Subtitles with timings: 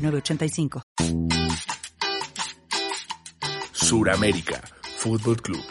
[0.00, 0.82] 906985.
[3.72, 4.60] Suramérica
[4.98, 5.64] Fútbol Club.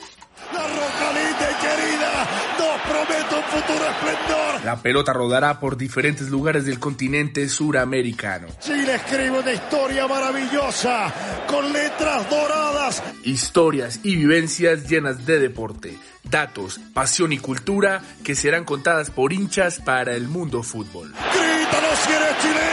[0.53, 2.27] La Rocalita querida
[2.59, 4.65] nos promete un futuro esplendor.
[4.65, 8.47] La pelota rodará por diferentes lugares del continente suramericano.
[8.59, 11.13] Chile escribe una historia maravillosa
[11.47, 13.03] con letras doradas.
[13.23, 19.79] Historias y vivencias llenas de deporte, datos, pasión y cultura que serán contadas por hinchas
[19.79, 21.13] para el mundo fútbol.
[21.13, 22.68] Grítalo si eres chileno.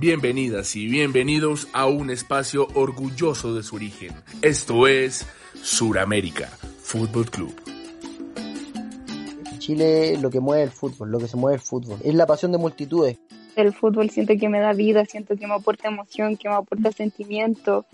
[0.00, 4.12] Bienvenidas y bienvenidos a un espacio orgulloso de su origen.
[4.42, 5.24] Esto es
[5.62, 6.48] Suramérica
[6.82, 7.54] Fútbol Club.
[9.58, 12.00] Chile lo que mueve el fútbol, lo que se mueve el fútbol.
[12.02, 13.18] Es la pasión de multitudes.
[13.54, 16.90] El fútbol siento que me da vida, siento que me aporta emoción, que me aporta
[16.90, 17.86] sentimiento.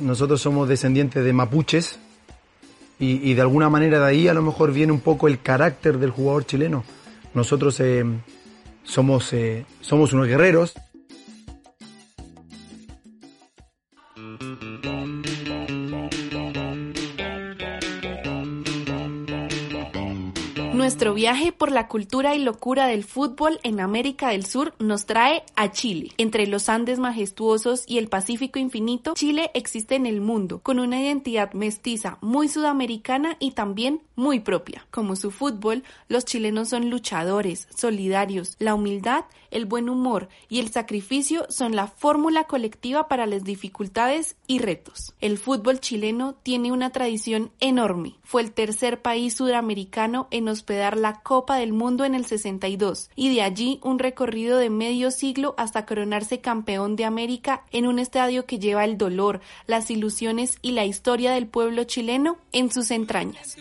[0.00, 1.98] Nosotros somos descendientes de mapuches
[2.98, 5.98] y, y de alguna manera de ahí a lo mejor viene un poco el carácter
[5.98, 6.82] del jugador chileno.
[7.34, 8.04] Nosotros eh,
[8.88, 10.74] somos, eh, somos unos guerreros.
[20.72, 25.42] Nuestro viaje por la cultura y locura del fútbol en América del Sur nos trae
[25.54, 26.12] a Chile.
[26.16, 31.02] Entre los Andes majestuosos y el Pacífico infinito, Chile existe en el mundo, con una
[31.02, 34.84] identidad mestiza muy sudamericana y también muy propia.
[34.90, 40.70] Como su fútbol, los chilenos son luchadores, solidarios, la humildad, el buen humor y el
[40.70, 45.14] sacrificio son la fórmula colectiva para las dificultades y retos.
[45.20, 48.16] El fútbol chileno tiene una tradición enorme.
[48.24, 53.34] Fue el tercer país sudamericano en hospedar la Copa del Mundo en el 62 y
[53.34, 58.46] de allí un recorrido de medio siglo hasta coronarse campeón de América en un estadio
[58.46, 63.56] que lleva el dolor, las ilusiones y la historia del pueblo chileno en sus entrañas.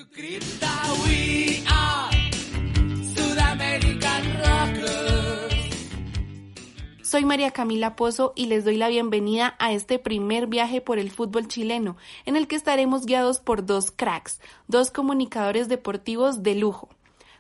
[7.08, 11.10] Soy María Camila Pozo y les doy la bienvenida a este primer viaje por el
[11.10, 16.90] fútbol chileno, en el que estaremos guiados por dos cracks, dos comunicadores deportivos de lujo.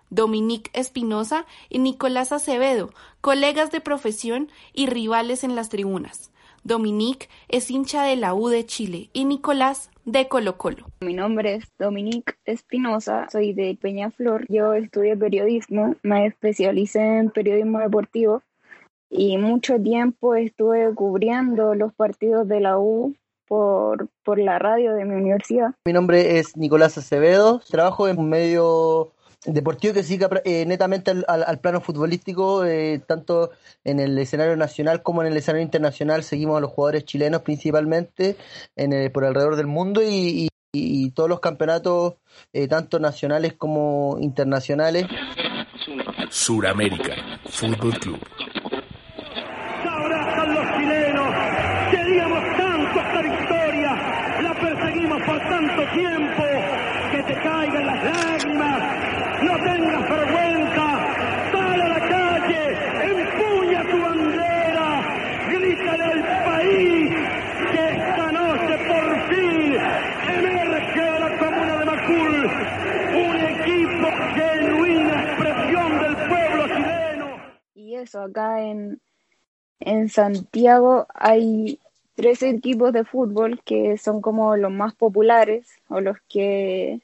[0.09, 6.31] Dominique Espinosa y Nicolás Acevedo, colegas de profesión y rivales en las tribunas.
[6.63, 10.85] Dominique es hincha de la U de Chile y Nicolás de Colo Colo.
[11.01, 14.45] Mi nombre es Dominique Espinosa, soy de Peñaflor.
[14.47, 18.41] Yo estudié periodismo, me especialicé en periodismo deportivo
[19.09, 23.18] y mucho tiempo estuve cubriendo los partidos de la U
[23.50, 25.75] por, por la radio de mi universidad.
[25.85, 29.12] Mi nombre es Nicolás Acevedo, trabajo en un medio
[29.46, 33.52] deportivo que sigue eh, netamente al, plano futbolístico, eh, tanto
[33.84, 36.24] en el escenario nacional como en el escenario internacional.
[36.24, 38.36] Seguimos a los jugadores chilenos principalmente
[38.75, 40.50] en el, por alrededor del mundo y
[41.12, 42.16] todos los campeonatos,
[42.53, 45.08] eh, tanto nacionales como internacionales.
[46.30, 47.16] Suramérica
[47.50, 48.19] Fútbol Club.
[49.90, 51.28] Abrazan los chilenos,
[51.92, 56.44] queríamos tanto esta victoria, la perseguimos por tanto tiempo,
[57.12, 58.81] que te caigan las lágrimas,
[59.44, 60.88] no tengas vergüenza,
[61.52, 62.64] sal a la calle,
[63.04, 64.88] empuña tu bandera,
[65.52, 67.12] grítale al país
[67.72, 69.78] que esta noche por fin
[70.28, 72.78] emerge de la comuna de Macul
[73.18, 77.28] un equipo genuina expresión del pueblo chileno.
[77.74, 79.00] Y acá en,
[79.79, 81.79] en Santiago hay
[82.16, 87.00] tres equipos de fútbol que son como los más populares o los que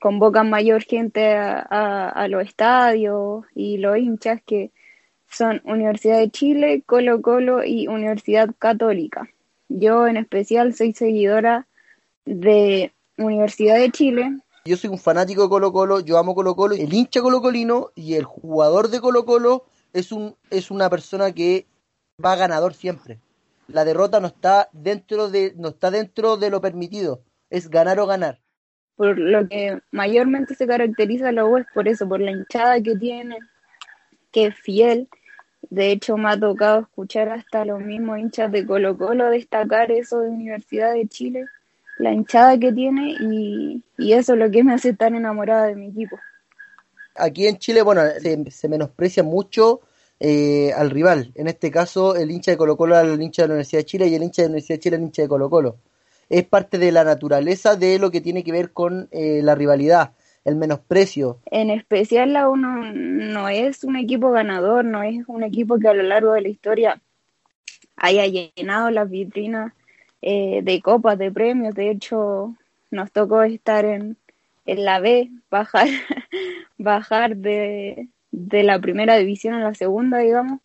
[0.00, 4.72] convocan mayor gente a, a, a, los estadios y los hinchas que
[5.30, 9.28] son Universidad de Chile, Colo Colo y Universidad Católica.
[9.68, 11.66] Yo en especial soy seguidora
[12.24, 14.38] de Universidad de Chile.
[14.64, 18.14] Yo soy un fanático de Colo Colo, yo amo Colo Colo, el hincha colocolino y
[18.14, 21.66] el jugador de Colo Colo es, un, es una persona que
[22.24, 23.20] va ganador siempre.
[23.68, 28.06] La derrota no está dentro de, no está dentro de lo permitido, es ganar o
[28.06, 28.42] ganar
[28.96, 32.80] por lo que mayormente se caracteriza a la U es por eso, por la hinchada
[32.80, 33.38] que tiene,
[34.30, 35.08] que es fiel.
[35.70, 40.20] De hecho, me ha tocado escuchar hasta los mismos hinchas de Colo Colo destacar eso
[40.20, 41.46] de Universidad de Chile,
[41.98, 45.76] la hinchada que tiene y, y eso es lo que me hace tan enamorada de
[45.76, 46.18] mi equipo.
[47.14, 48.02] Aquí en Chile, bueno,
[48.50, 49.80] se, menosprecia mucho
[50.20, 51.32] eh, al rival.
[51.34, 54.06] En este caso, el hincha de Colo Colo al hincha de la Universidad de Chile
[54.08, 55.76] y el hincha de la Universidad de Chile al hincha de Colo Colo.
[56.28, 60.12] Es parte de la naturaleza de lo que tiene que ver con eh, la rivalidad,
[60.44, 61.40] el menosprecio.
[61.50, 65.94] En especial la uno no es un equipo ganador, no es un equipo que a
[65.94, 67.02] lo largo de la historia
[67.96, 69.72] haya llenado las vitrinas
[70.22, 71.74] eh, de copas, de premios.
[71.74, 72.54] De hecho,
[72.90, 74.16] nos tocó estar en,
[74.66, 75.88] en la B, bajar,
[76.78, 80.60] bajar de, de la primera división a la segunda, digamos.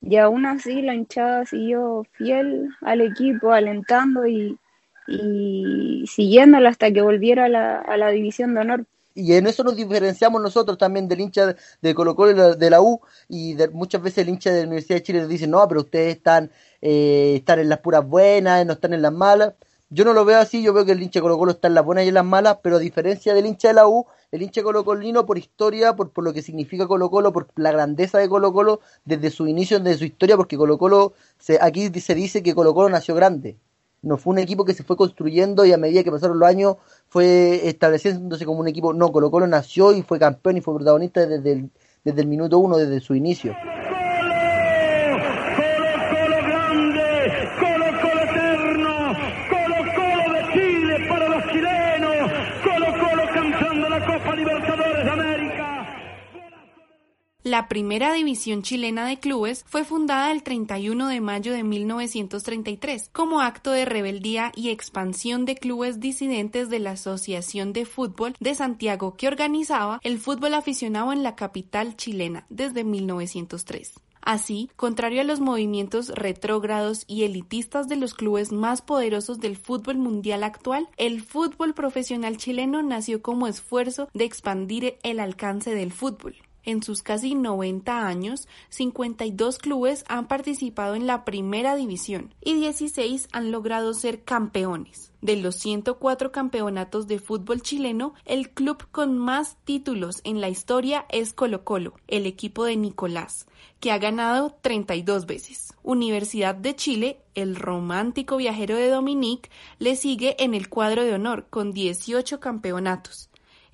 [0.00, 4.56] Y aún así la hinchada siguió fiel al equipo, alentando y,
[5.08, 8.86] y siguiéndolo hasta que volviera a la, a la división de honor.
[9.18, 13.00] Y en eso nos diferenciamos nosotros también del hincha de Colo Colo de la U
[13.28, 16.16] y de, muchas veces el hincha de la Universidad de Chile dice, no, pero ustedes
[16.16, 19.54] están, eh, están en las puras buenas, no están en las malas.
[19.90, 21.84] Yo no lo veo así, yo veo que el hincha Colo Colo está en las
[21.84, 24.62] buenas y en las malas, pero a diferencia del hincha de la U, el hincha
[24.62, 28.28] Colo Colino por historia, por, por lo que significa Colo Colo, por la grandeza de
[28.28, 32.42] Colo Colo desde su inicio, desde su historia, porque Colo Colo, se, aquí se dice
[32.42, 33.56] que Colo Colo nació grande.
[34.02, 36.76] No fue un equipo que se fue construyendo y a medida que pasaron los años
[37.08, 38.92] fue estableciéndose como un equipo.
[38.92, 41.70] No, Colo Colo nació y fue campeón y fue protagonista desde
[42.04, 43.54] desde el minuto uno, desde su inicio.
[57.48, 63.40] La primera división chilena de clubes fue fundada el 31 de mayo de 1933 como
[63.40, 69.16] acto de rebeldía y expansión de clubes disidentes de la Asociación de Fútbol de Santiago
[69.16, 73.94] que organizaba el fútbol aficionado en la capital chilena desde 1903.
[74.20, 79.96] Así, contrario a los movimientos retrógrados y elitistas de los clubes más poderosos del fútbol
[79.96, 86.36] mundial actual, el fútbol profesional chileno nació como esfuerzo de expandir el alcance del fútbol.
[86.68, 93.28] En sus casi 90 años, 52 clubes han participado en la primera división y 16
[93.32, 95.10] han logrado ser campeones.
[95.22, 101.06] De los 104 campeonatos de fútbol chileno, el club con más títulos en la historia
[101.08, 103.46] es Colo Colo, el equipo de Nicolás,
[103.80, 105.72] que ha ganado 32 veces.
[105.82, 111.46] Universidad de Chile, el romántico viajero de Dominique, le sigue en el cuadro de honor
[111.48, 113.27] con 18 campeonatos.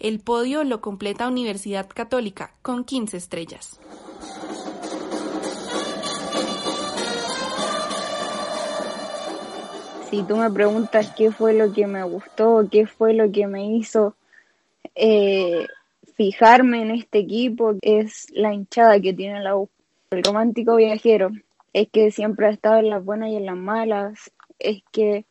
[0.05, 3.81] El podio lo completa Universidad Católica con 15 estrellas.
[10.11, 13.65] Si tú me preguntas qué fue lo que me gustó, qué fue lo que me
[13.77, 14.15] hizo
[14.95, 15.67] eh,
[16.19, 19.55] fijarme en este equipo, es la hinchada que tiene la.
[20.11, 21.31] El romántico viajero
[21.73, 25.25] es que siempre ha estado en las buenas y en las malas, es que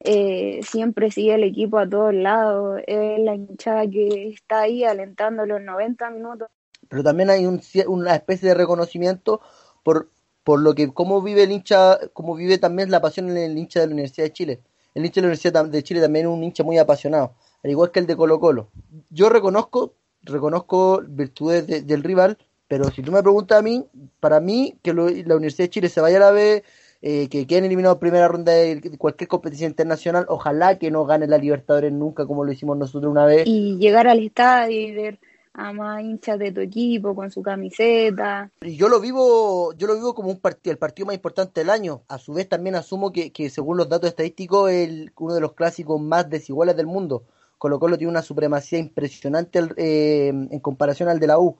[0.00, 5.46] eh, siempre sigue el equipo a todos lados, es la hinchada que está ahí alentando
[5.46, 6.48] los 90 minutos.
[6.88, 9.40] Pero también hay un, una especie de reconocimiento
[9.82, 10.10] por,
[10.44, 13.80] por lo que cómo vive el hincha, cómo vive también la pasión en el hincha
[13.80, 14.60] de la Universidad de Chile.
[14.94, 17.34] El hincha de la Universidad de Chile también es un hincha muy apasionado,
[17.64, 18.68] al igual que el de Colo Colo.
[19.10, 22.38] Yo reconozco, reconozco virtudes del rival,
[22.68, 23.86] pero si tú me preguntas a mí,
[24.20, 26.62] para mí que la Universidad de Chile se vaya a la B
[27.08, 30.26] eh, que queden eliminados primera ronda de cualquier competición internacional.
[30.28, 33.46] Ojalá que no gane la Libertadores nunca como lo hicimos nosotros una vez.
[33.46, 35.20] Y llegar al estadio y ver
[35.52, 38.50] a más hinchas de tu equipo con su camiseta.
[38.60, 41.70] Y yo lo vivo, yo lo vivo como un partido, el partido más importante del
[41.70, 42.02] año.
[42.08, 45.52] A su vez también asumo que, que según los datos estadísticos es uno de los
[45.52, 47.22] clásicos más desiguales del mundo.
[47.56, 51.56] Colo Colo tiene una supremacía impresionante eh, en comparación al de la U.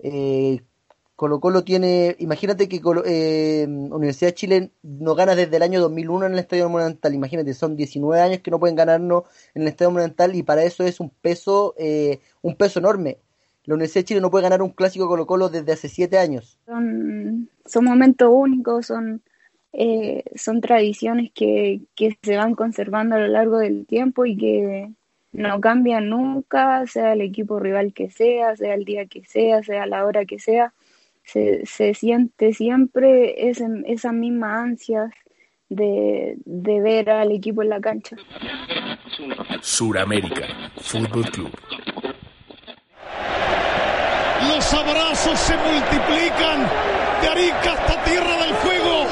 [0.00, 0.60] Eh,
[1.22, 6.26] Colo Colo tiene, imagínate que eh, Universidad de Chile no gana desde el año 2001
[6.26, 9.22] en el Estadio Monumental, imagínate, son 19 años que no pueden ganarnos
[9.54, 13.18] en el Estadio Monumental y para eso es un peso, eh, un peso enorme.
[13.66, 16.58] La Universidad de Chile no puede ganar un clásico Colo Colo desde hace 7 años.
[16.66, 19.22] Son, son momentos únicos, son,
[19.72, 24.90] eh, son tradiciones que, que se van conservando a lo largo del tiempo y que
[25.30, 29.86] no cambian nunca, sea el equipo rival que sea, sea el día que sea, sea
[29.86, 30.74] la hora que sea
[31.24, 35.12] se, se siente siempre ese, esa misma ansias
[35.68, 38.16] de, de ver al equipo en la cancha.
[39.60, 41.50] Suramérica Fútbol Club.
[44.48, 46.66] Los abrazos se multiplican
[47.22, 49.06] de Arica hasta Tierra del Fuego.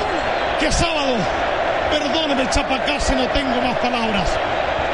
[0.58, 1.16] ¡Qué sábado!
[1.90, 4.38] Perdóneme, Chapacase, no tengo más palabras.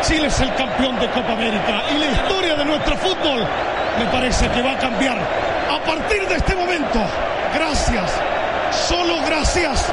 [0.02, 3.46] Chile es el campeón de Copa América y la historia de nuestro fútbol
[3.98, 5.18] me parece que va a cambiar
[5.68, 6.98] a partir de este momento.
[7.54, 8.20] Gracias,
[8.88, 9.90] solo gracias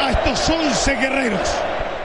[0.00, 1.50] a estos 11 guerreros.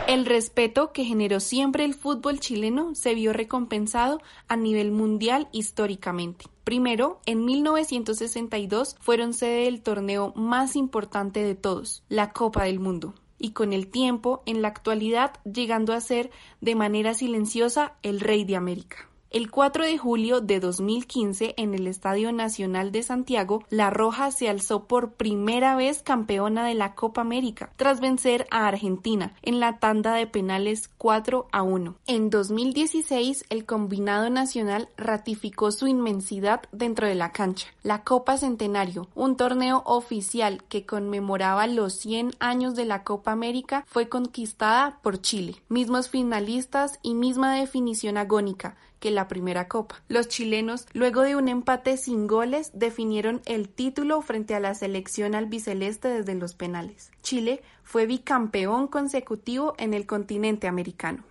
[0.08, 6.46] El respeto que generó siempre el fútbol chileno se vio recompensado a nivel mundial históricamente.
[6.64, 13.16] Primero, en 1962 fueron sede del torneo más importante de todos, la Copa del Mundo,
[13.40, 16.30] y con el tiempo, en la actualidad, llegando a ser
[16.62, 19.10] de manera silenciosa el Rey de América.
[19.36, 24.48] El 4 de julio de 2015, en el Estadio Nacional de Santiago, La Roja se
[24.48, 29.78] alzó por primera vez campeona de la Copa América, tras vencer a Argentina en la
[29.80, 31.96] tanda de penales 4 a 1.
[32.08, 37.68] En 2016, el combinado nacional ratificó su inmensidad dentro de la cancha.
[37.84, 43.84] La Copa Centenario, un torneo oficial que conmemoraba los 100 años de la Copa América,
[43.86, 50.02] fue conquistada por Chile, mismos finalistas y misma definición agónica que la primera copa.
[50.08, 55.36] Los chilenos, luego de un empate sin goles, definieron el título frente a la selección
[55.36, 57.12] albiceleste desde los penales.
[57.22, 61.24] Chile fue bicampeón consecutivo en el continente americano.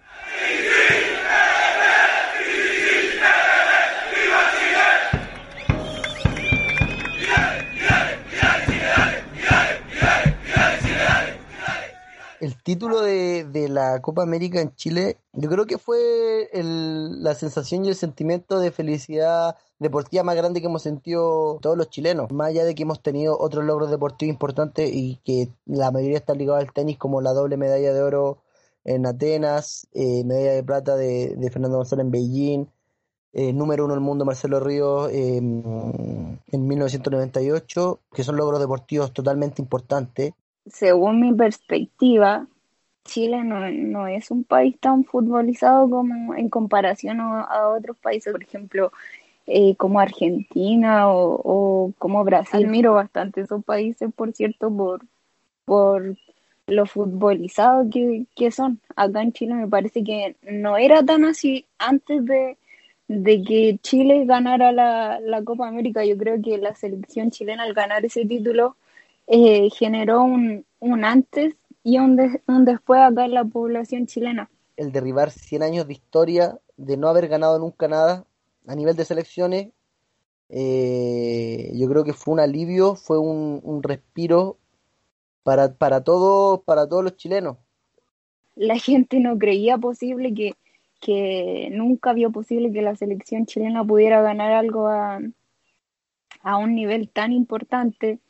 [12.45, 17.35] El título de, de, la Copa América en Chile, yo creo que fue el, la
[17.35, 22.31] sensación y el sentimiento de felicidad deportiva más grande que hemos sentido todos los chilenos.
[22.33, 26.35] Más allá de que hemos tenido otros logros deportivos importantes y que la mayoría está
[26.35, 28.43] ligado al tenis, como la doble medalla de oro
[28.85, 32.67] en Atenas, eh, medalla de plata de, de, Fernando González en Beijing,
[33.33, 39.63] eh, número uno del mundo Marcelo Ríos eh, en 1998, que son logros deportivos totalmente
[39.63, 40.35] importantes
[40.67, 42.47] según mi perspectiva,
[43.05, 48.43] Chile no, no, es un país tan futbolizado como en comparación a, otros países, por
[48.43, 48.93] ejemplo,
[49.47, 52.65] eh, como Argentina o, como Brasil.
[52.65, 55.03] Admiro bastante esos países, por cierto, por,
[55.67, 56.17] por
[56.67, 58.81] lo futbolizado que, que son.
[58.97, 62.57] Acá en Chile me parece que no era tan así antes de,
[63.07, 66.07] de que Chile ganara la, la Copa América.
[66.07, 68.77] Yo creo que la selección chilena al ganar ese título
[69.27, 74.51] eh, generó un, un, antes y un, un después acá en la población chilena.
[74.77, 78.27] El derribar 100 años de historia, de no haber ganado nunca nada
[78.67, 79.69] a nivel de selecciones,
[80.49, 84.59] eh, yo creo que fue un alivio, fue un, un respiro
[85.43, 87.57] para, para, todo, para todos los chilenos.
[88.57, 90.55] La gente no creía posible que,
[91.01, 95.21] que nunca vio posible que la selección chilena pudiera ganar algo a,
[96.43, 98.21] a un nivel tan importante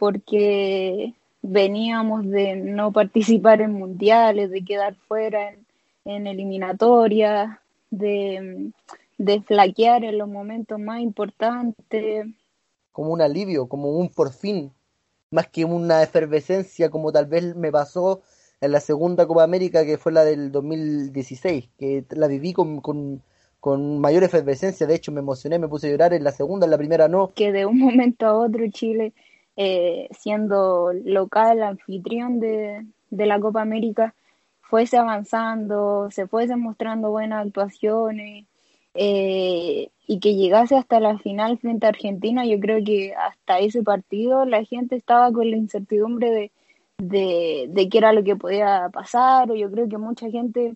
[0.00, 5.66] porque veníamos de no participar en mundiales, de quedar fuera en,
[6.06, 7.58] en eliminatorias,
[7.90, 8.72] de,
[9.18, 12.26] de flaquear en los momentos más importantes.
[12.92, 14.72] Como un alivio, como un por fin,
[15.30, 18.22] más que una efervescencia como tal vez me pasó
[18.62, 23.22] en la segunda Copa América que fue la del 2016, que la viví con, con,
[23.60, 26.70] con mayor efervescencia, de hecho me emocioné, me puse a llorar en la segunda, en
[26.70, 27.32] la primera no.
[27.34, 29.12] Que de un momento a otro Chile
[29.62, 34.14] eh, siendo local, anfitrión de, de la Copa América,
[34.62, 38.46] fuese avanzando, se fuese mostrando buenas actuaciones
[38.94, 43.82] eh, y que llegase hasta la final frente a Argentina, yo creo que hasta ese
[43.82, 46.52] partido la gente estaba con la incertidumbre de,
[46.96, 50.74] de, de qué era lo que podía pasar, o yo creo que mucha gente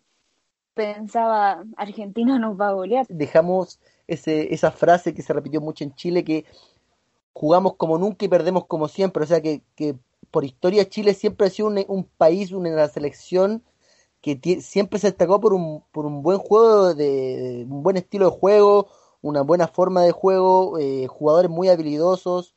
[0.74, 3.06] pensaba Argentina nos va a golear.
[3.08, 6.44] Dejamos ese, esa frase que se repitió mucho en Chile que
[7.34, 9.24] jugamos como nunca y perdemos como siempre.
[9.24, 9.96] O sea que, que
[10.30, 13.62] por historia Chile siempre ha sido un, un país, una selección
[14.24, 18.30] que siempre se destacó por un, por un buen juego, de, un buen estilo de
[18.30, 18.88] juego,
[19.20, 22.54] una buena forma de juego, eh, jugadores muy habilidosos,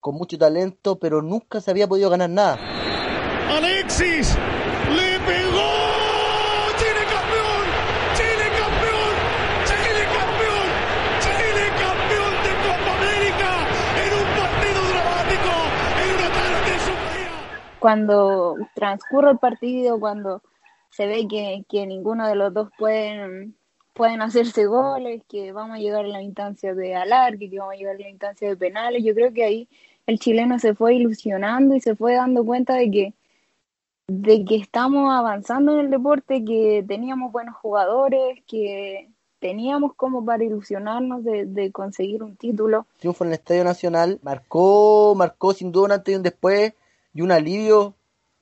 [0.00, 2.58] con mucho talento, pero nunca se había podido ganar nada.
[3.48, 4.36] Alexis
[4.96, 5.45] le
[17.86, 20.42] cuando transcurre el partido, cuando
[20.90, 23.54] se ve que, que ninguno de los dos pueden,
[23.94, 27.76] pueden hacerse goles, que vamos a llegar a la instancia de alargue, que vamos a
[27.76, 29.68] llegar a la instancia de penales, yo creo que ahí
[30.04, 33.14] el chileno se fue ilusionando y se fue dando cuenta de que
[34.08, 40.42] de que estamos avanzando en el deporte, que teníamos buenos jugadores, que teníamos como para
[40.42, 42.84] ilusionarnos de, de conseguir un título.
[42.98, 46.74] Triunfo en el Estadio Nacional, marcó, marcó sin duda un antes y un después
[47.16, 47.94] y un alivio,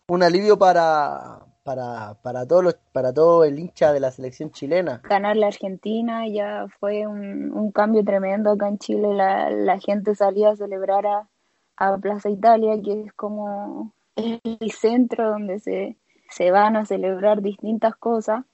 [0.09, 5.01] un alivio para, para, para, todos los, para todo el hincha de la selección chilena.
[5.09, 9.15] Ganar la Argentina ya fue un, un cambio tremendo acá en Chile.
[9.15, 11.29] La, la gente salía a celebrar a,
[11.77, 15.97] a, Plaza Italia, que es como el centro donde se,
[16.29, 18.45] se van a celebrar distintas cosas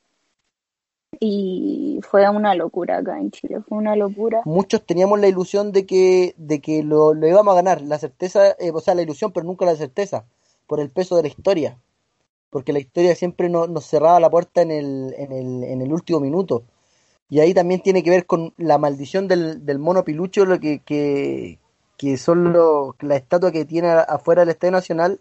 [1.18, 4.42] y fue una locura acá en Chile, fue una locura.
[4.44, 8.52] Muchos teníamos la ilusión de que, de que lo, lo íbamos a ganar, la certeza,
[8.58, 10.24] eh, o sea, la ilusión, pero nunca la certeza,
[10.66, 11.78] por el peso de la historia,
[12.48, 15.92] porque la historia siempre no, nos cerraba la puerta en el, en, el, en el
[15.92, 16.62] último minuto.
[17.28, 20.80] Y ahí también tiene que ver con la maldición del, del mono pilucho, lo que,
[20.80, 21.58] que,
[21.96, 25.20] que son lo, la estatua que tiene afuera del Estadio Nacional,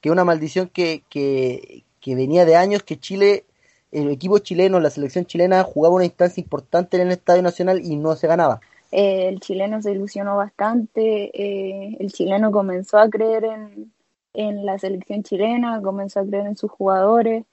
[0.00, 3.46] que es una maldición que, que venía de años que Chile
[3.94, 7.96] el equipo chileno, la selección chilena jugaba una instancia importante en el Estadio Nacional y
[7.96, 8.60] no se ganaba.
[8.90, 13.92] Eh, el chileno se ilusionó bastante, eh, el chileno comenzó a creer en,
[14.34, 17.44] en, la selección chilena, comenzó a creer en sus jugadores,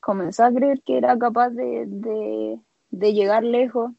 [0.00, 2.58] comenzó a creer que era capaz de, de,
[2.90, 3.92] de llegar lejos.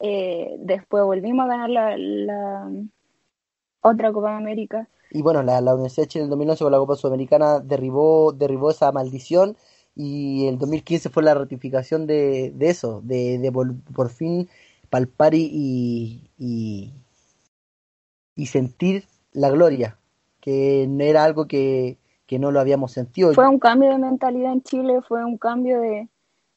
[0.00, 2.70] Eh, después volvimos a ganar la, la,
[3.80, 4.88] otra Copa América.
[5.10, 8.32] Y bueno, la, la Universidad de Chile en el 2011 con la Copa Sudamericana derribó,
[8.32, 9.56] derribó esa maldición
[9.94, 14.48] y el 2015 fue la ratificación de, de eso, de, de por, fin
[14.88, 16.92] palpar y, y,
[18.34, 19.98] y, sentir la gloria,
[20.40, 23.32] que no era algo que, que, no lo habíamos sentido.
[23.34, 26.08] Fue un cambio de mentalidad en Chile, fue un cambio de,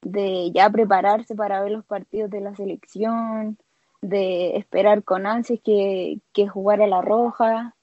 [0.01, 3.57] de ya prepararse para ver los partidos de la selección,
[4.01, 7.75] de esperar con ansias que, que jugara la roja.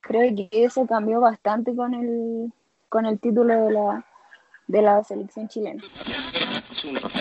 [0.00, 2.52] Creo que eso cambió bastante con el,
[2.88, 4.05] con el título de la,
[4.66, 5.82] de la selección chilena.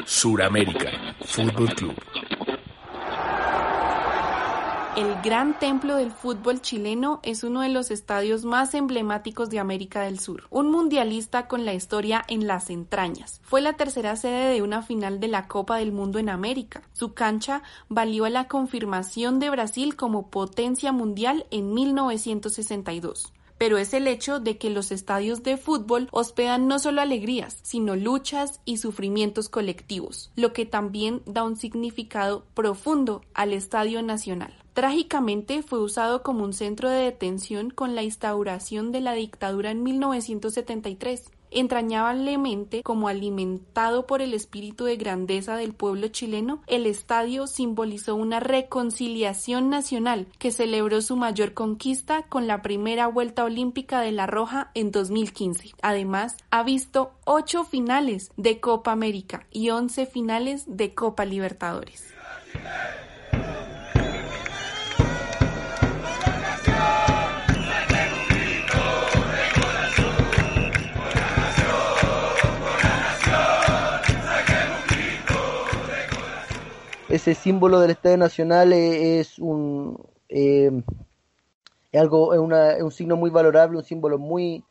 [0.05, 0.89] Suramérica
[1.25, 1.95] Fútbol Club.
[4.95, 10.03] El Gran Templo del Fútbol chileno es uno de los estadios más emblemáticos de América
[10.03, 10.47] del Sur.
[10.49, 13.41] Un mundialista con la historia en las entrañas.
[13.43, 16.81] Fue la tercera sede de una final de la Copa del Mundo en América.
[16.93, 23.93] Su cancha valió a la confirmación de Brasil como potencia mundial en 1962 pero es
[23.93, 28.77] el hecho de que los estadios de fútbol hospedan no solo alegrías, sino luchas y
[28.77, 34.53] sufrimientos colectivos, lo que también da un significado profundo al Estadio Nacional.
[34.73, 39.83] Trágicamente fue usado como un centro de detención con la instauración de la dictadura en
[39.83, 48.15] 1973 entrañablemente como alimentado por el espíritu de grandeza del pueblo chileno, el estadio simbolizó
[48.15, 54.27] una reconciliación nacional que celebró su mayor conquista con la primera vuelta olímpica de la
[54.27, 55.71] Roja en 2015.
[55.81, 62.13] Además, ha visto ocho finales de Copa América y once finales de Copa Libertadores.
[77.15, 79.97] Ese símbolo del Estadio Nacional es, un
[80.29, 80.71] eh,
[81.93, 84.63] algo es, una, es, un signo muy valorable, un símbolo muy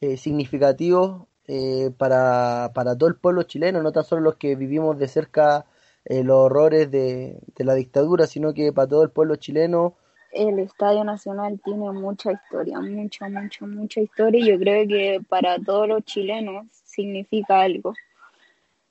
[0.00, 4.98] eh, significativo eh, para, para, todo el pueblo chileno, no tan solo los que vivimos
[4.98, 5.66] de cerca
[6.06, 9.94] eh, los horrores de, de, la dictadura, sino que para todo el pueblo chileno.
[10.32, 15.58] El Estadio Nacional tiene mucha historia, mucha, mucha, mucha historia y yo creo que para
[15.58, 17.94] todos los chilenos significa algo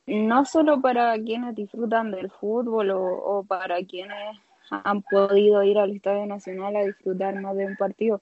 [0.06, 4.38] no solo para quienes disfrutan del fútbol o, para quienes
[4.70, 8.22] han podido ir al Estadio Nacional a disfrutar más de un partido,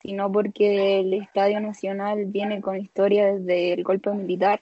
[0.00, 4.60] sino porque el Estadio Nacional viene con historia desde el golpe militar.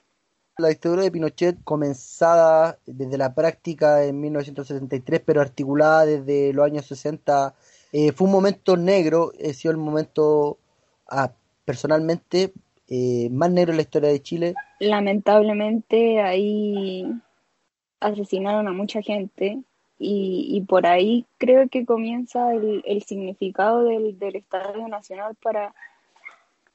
[0.57, 6.87] La dictadura de Pinochet, comenzada desde la práctica en 1973, pero articulada desde los años
[6.87, 7.53] 60,
[7.91, 10.57] eh, fue un momento negro, ha sido el momento,
[11.07, 11.31] ah,
[11.63, 12.53] personalmente,
[12.87, 14.55] eh, más negro en la historia de Chile.
[14.79, 17.05] Lamentablemente ahí
[17.99, 19.63] asesinaron a mucha gente
[19.99, 25.73] y, y por ahí creo que comienza el, el significado del, del, Estadio Nacional para,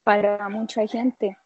[0.03, 1.39] para mucha gente,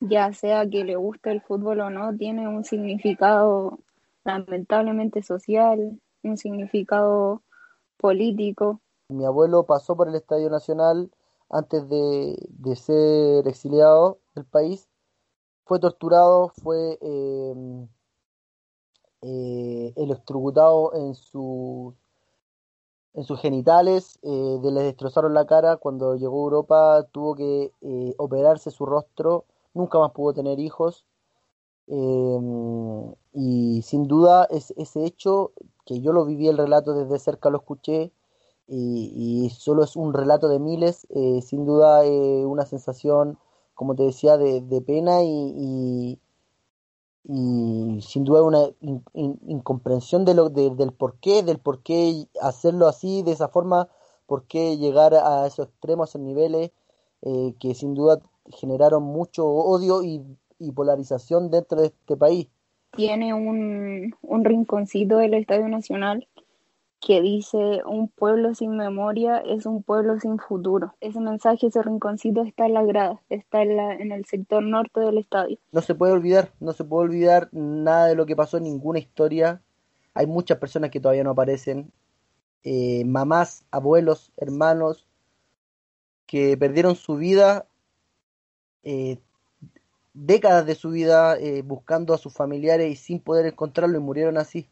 [0.00, 3.80] ya sea que le guste el fútbol o no, tiene un significado
[4.24, 7.42] lamentablemente social, un significado
[7.96, 8.80] político.
[9.08, 11.10] Mi abuelo pasó por el Estadio Nacional
[11.50, 14.88] antes de, de ser exiliado del país,
[15.64, 17.86] fue torturado, fue eh,
[19.22, 21.94] eh, electrocutado en, su,
[23.14, 28.14] en sus genitales, eh, le destrozaron la cara, cuando llegó a Europa tuvo que eh,
[28.18, 31.06] operarse su rostro, nunca más pudo tener hijos,
[31.88, 32.38] eh,
[33.32, 35.52] y sin duda es, ese hecho,
[35.84, 38.12] que yo lo viví el relato desde cerca, lo escuché,
[38.68, 43.38] y, solo es un relato de miles, eh, sin duda eh, una sensación,
[43.74, 46.18] como te decía, de, pena y,
[47.24, 51.82] y, sin duda una in, in, incomprensión de lo, de, del por qué, del por
[51.82, 53.88] qué hacerlo así, de esa forma,
[54.26, 56.72] por qué llegar a esos extremos, a esos niveles,
[57.22, 60.22] eh, que sin duda generaron mucho odio y,
[60.74, 62.48] polarización dentro de este país.
[62.92, 66.26] Tiene un, un rinconcito del Estadio Nacional
[67.06, 70.96] que dice un pueblo sin memoria es un pueblo sin futuro.
[71.00, 74.98] Ese mensaje, ese rinconcito está en la grada, está en, la, en el sector norte
[74.98, 75.56] del estadio.
[75.70, 79.62] No se puede olvidar, no se puede olvidar nada de lo que pasó ninguna historia.
[80.14, 81.92] Hay muchas personas que todavía no aparecen,
[82.64, 85.06] eh, mamás, abuelos, hermanos,
[86.26, 87.68] que perdieron su vida,
[88.82, 89.20] eh,
[90.12, 94.38] décadas de su vida eh, buscando a sus familiares y sin poder encontrarlo y murieron
[94.38, 94.68] así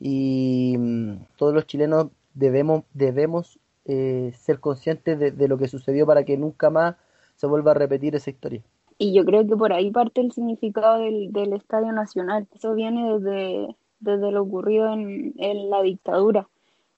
[0.00, 6.24] y mm, todos los chilenos debemos, debemos eh, ser conscientes de, lo que sucedió para
[6.24, 6.96] que nunca más
[7.36, 8.62] se vuelva a repetir esa historia.
[8.98, 12.46] Y yo creo que por ahí parte el significado del, del Estadio Nacional.
[12.54, 16.48] Eso viene desde, desde lo ocurrido en, en la dictadura.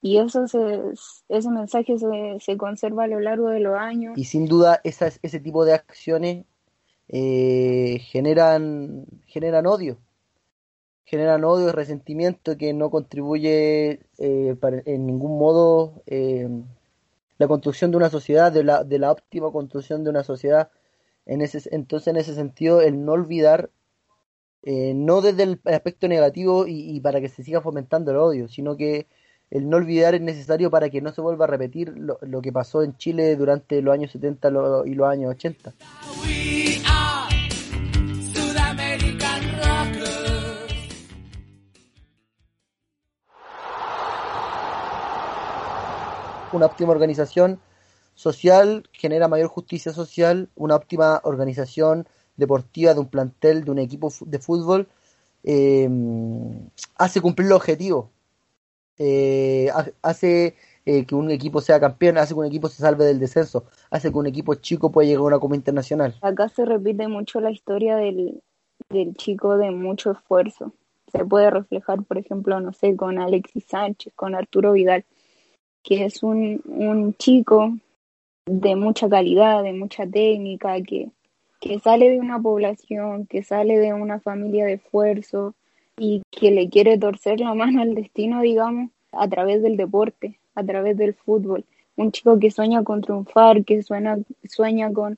[0.01, 0.81] Y eso se,
[1.29, 4.17] ese mensaje se, se, conserva a lo largo de los años.
[4.17, 6.45] Y sin duda esas, ese tipo de acciones
[7.07, 9.97] eh, generan, generan odio
[11.05, 16.47] generan odio y resentimiento que no contribuye eh, en ningún modo eh,
[17.37, 20.69] la construcción de una sociedad, de la, de la óptima construcción de una sociedad.
[21.25, 23.69] En ese, entonces, en ese sentido, el no olvidar,
[24.63, 28.77] eh, no desde el aspecto negativo y, para que se siga fomentando el odio, sino
[28.77, 29.07] que
[29.51, 32.51] el no olvidar es necesario para que no se vuelva a repetir lo, lo que
[32.51, 34.49] pasó en Chile durante los años 70
[34.85, 35.73] y los años 80.
[46.55, 47.59] Una óptima organización
[48.15, 54.11] social genera mayor justicia social, una óptima organización deportiva de un plantel, de un equipo
[54.21, 54.87] de fútbol,
[55.43, 55.89] eh,
[56.97, 58.07] hace cumplir los objetivos,
[58.97, 59.69] eh,
[60.01, 63.65] hace eh, que un equipo sea campeón, hace que un equipo se salve del descenso,
[63.89, 66.15] hace que un equipo chico pueda llegar a una Copa Internacional.
[66.21, 68.41] Acá se repite mucho la historia del,
[68.89, 70.73] del chico de mucho esfuerzo.
[71.11, 75.05] Se puede reflejar, por ejemplo, no sé, con Alexis Sánchez, con Arturo Vidal
[75.83, 77.77] que es un, un chico
[78.45, 81.09] de mucha calidad, de mucha técnica, que,
[81.59, 85.53] que sale de una población, que sale de una familia de esfuerzo
[85.97, 90.63] y que le quiere torcer la mano al destino, digamos, a través del deporte, a
[90.63, 91.65] través del fútbol.
[91.95, 94.17] Un chico que sueña con triunfar, que sueña,
[94.93, 95.17] con,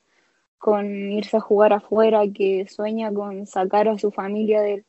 [0.57, 4.83] con irse a jugar afuera, que sueña con sacar a su familia de,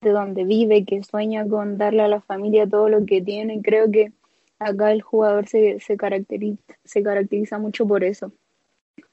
[0.00, 3.60] de donde vive, que sueña con darle a la familia todo lo que tiene.
[3.60, 4.12] Creo que
[4.58, 8.32] acá el jugador se, se, caracteriza, se caracteriza mucho por eso,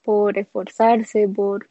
[0.04, 1.70] por esforzarse, por,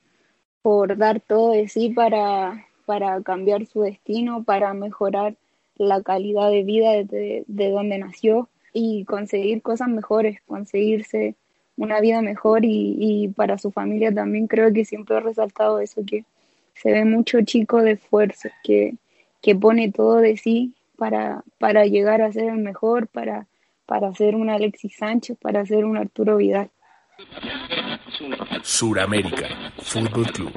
[0.62, 5.36] por dar todo de sí para, para cambiar su destino, para mejorar
[5.76, 11.34] la calidad de vida de, de donde nació y conseguir cosas mejores, conseguirse
[11.76, 16.02] una vida mejor y, y, para su familia también creo que siempre he resaltado eso,
[16.06, 16.24] que
[16.74, 18.94] se ve mucho chico de esfuerzo, que,
[19.40, 23.46] que pone todo de sí para, para llegar a ser el mejor, para,
[23.86, 26.70] para hacer un Alexis Sánchez, para hacer un Arturo Vidal.
[28.62, 30.52] Suramérica Fútbol Club.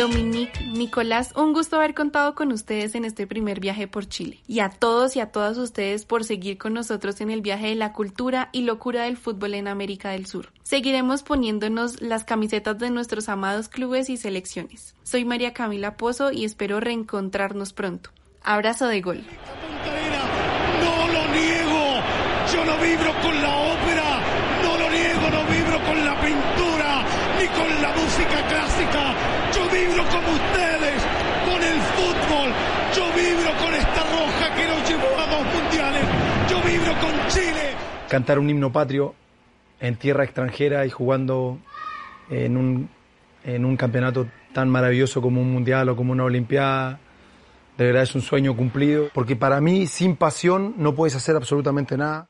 [0.00, 4.38] Dominique, Nicolás, un gusto haber contado con ustedes en este primer viaje por Chile.
[4.46, 7.74] Y a todos y a todas ustedes por seguir con nosotros en el viaje de
[7.74, 10.52] la cultura y locura del fútbol en América del Sur.
[10.70, 14.94] Seguiremos poniéndonos las camisetas de nuestros amados clubes y selecciones.
[15.02, 18.10] Soy María Camila Pozo y espero reencontrarnos pronto.
[18.44, 19.24] Abrazo de gol.
[20.84, 22.00] No lo niego,
[22.54, 24.20] yo no vibro con la ópera,
[24.62, 27.04] no lo niego, no vibro con la pintura
[27.40, 29.14] ni con la música clásica
[29.52, 31.02] yo vibro como ustedes
[31.50, 32.50] con el fútbol.
[32.94, 36.04] Yo vibro con esta roja que nos llevó a dos mundiales.
[36.48, 37.74] Yo vibro con Chile.
[38.08, 39.16] Cantar un himno patrio
[39.80, 41.58] en tierra extranjera y jugando
[42.28, 42.88] en un,
[43.44, 46.98] en un campeonato tan maravilloso como un mundial o como una olimpiada,
[47.76, 51.96] de verdad es un sueño cumplido, porque para mí sin pasión no puedes hacer absolutamente
[51.96, 52.29] nada.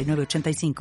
[0.03, 0.73] 85